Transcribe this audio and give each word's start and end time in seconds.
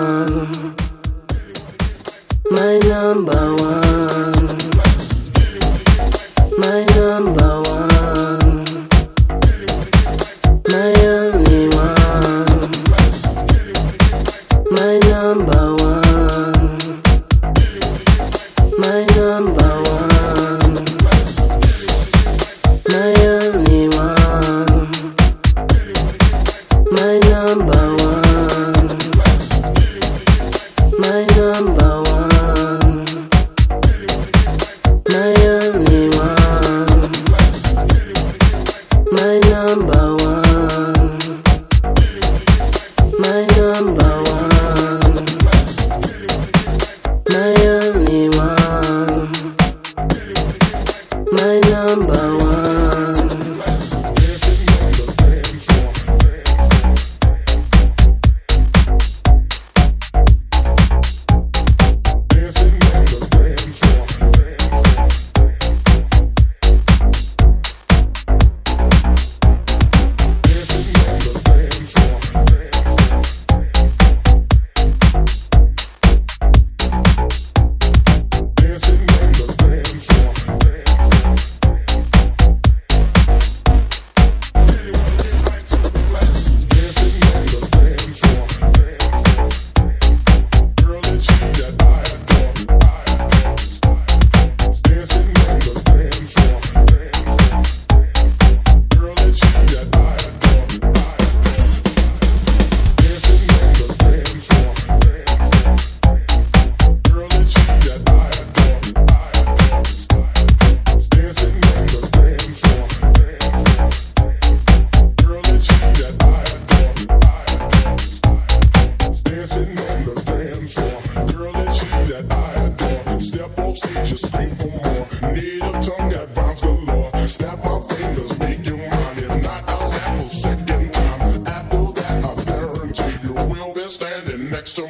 one, 0.00 0.74
my 2.50 2.78
number 2.78 3.56
one. 3.56 4.17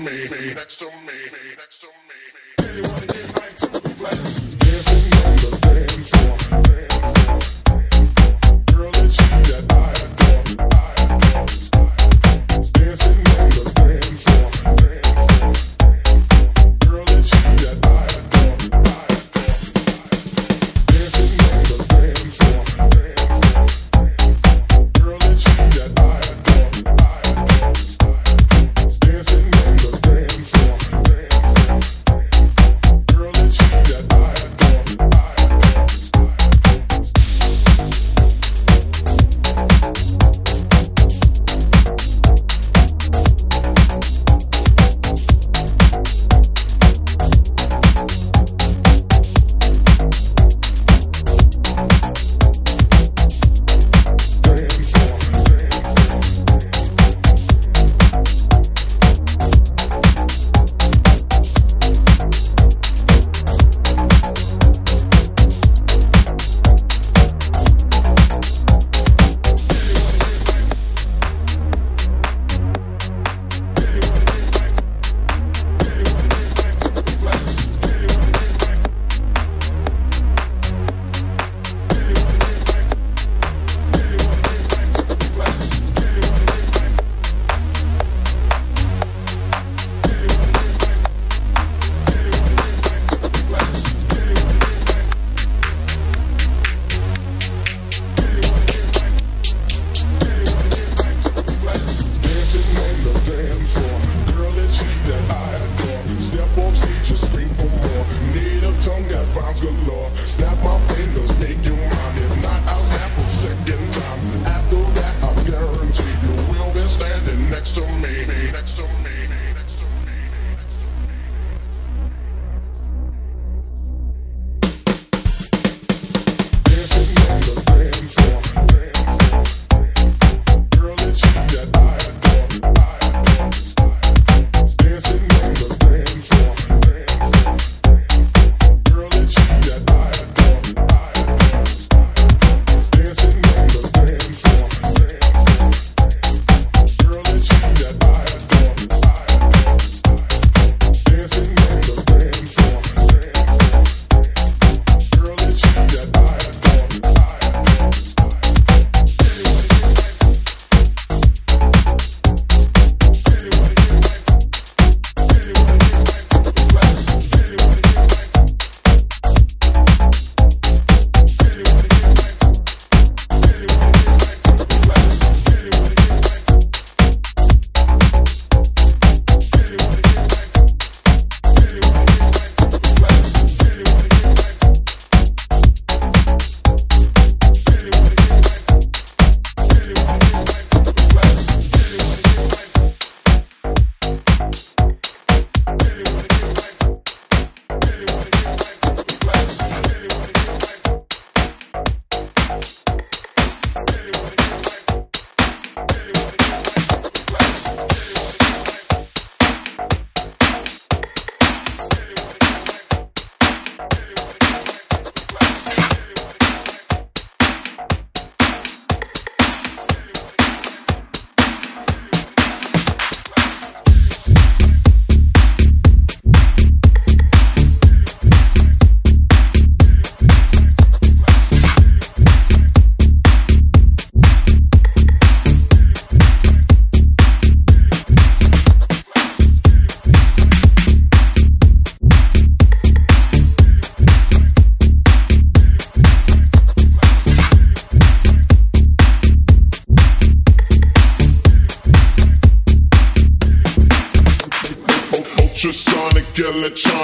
me, 0.00 0.54
next 0.54 0.76
to 0.78 0.86
me. 1.06 1.59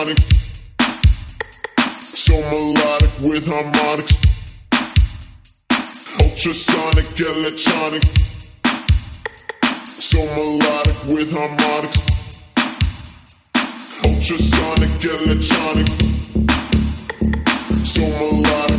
Electronic, 0.07 0.19
so 2.01 2.35
melodic 2.51 3.11
with 3.21 3.47
harmonics. 3.47 4.21
Ultrasonic, 6.21 7.21
electronic, 7.21 8.05
so 9.85 10.25
melodic 10.35 11.05
with 11.07 11.33
harmonics. 11.33 12.07
Ultrasonic, 14.05 15.05
electronic, 15.05 15.89
so 17.71 18.03
melodic 18.19 18.75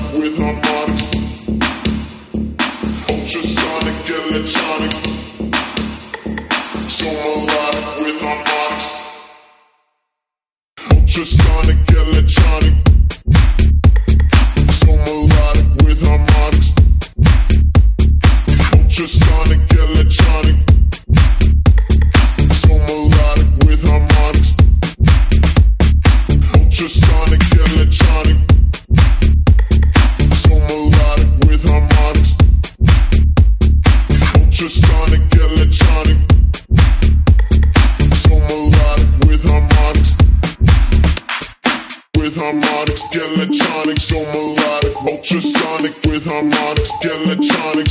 harmonics, 46.57 46.91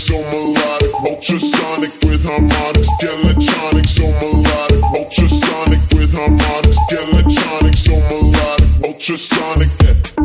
so 0.00 0.18
melodic. 0.30 0.94
Ultrasonic 1.06 1.92
with 2.04 2.24
harmonics, 2.24 2.88
electronic, 3.02 3.86
so 3.86 4.06
melodic. 4.20 4.82
Ultrasonic 4.94 5.80
with 5.94 6.14
harmonics, 6.14 6.78
electronic, 6.90 7.76
so 7.76 7.96
melodic. 8.08 8.84
Ultrasonic. 8.84 9.68
Yeah. 9.82 10.15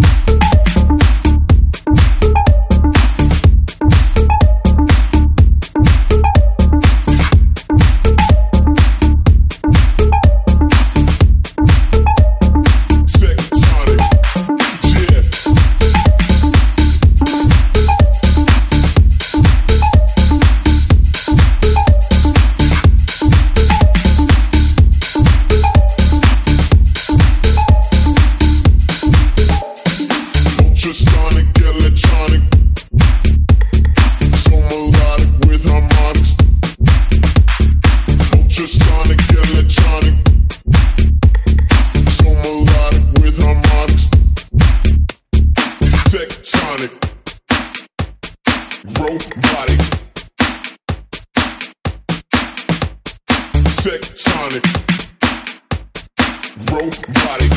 Tectonic, 53.81 54.61
robotic. 56.69 57.51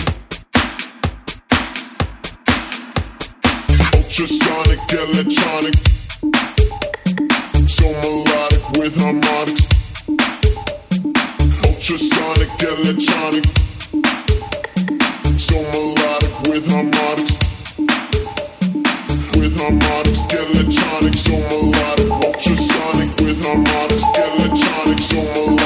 Ultrasonic, 3.93 4.81
electronic, 4.91 5.77
so 7.69 7.93
melodic 8.01 8.65
with 8.79 8.97
harmonics. 8.97 9.69
Ultrasonic, 11.63 12.51
electronic, 12.73 13.45
so 15.29 15.61
melodic 15.73 16.35
with 16.49 16.67
harmonics. 16.71 17.37
With 19.37 19.55
harmonics, 19.61 20.21
electronic, 20.33 21.15
so 21.15 21.37
melodic. 21.51 22.11
Ultrasonic 22.11 23.11
with 23.21 23.45
harmonics, 23.45 24.05
electronic, 24.17 24.99
so 25.01 25.23
melodic. 25.23 25.64